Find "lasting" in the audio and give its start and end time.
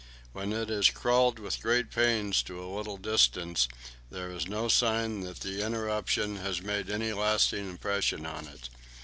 7.13-7.69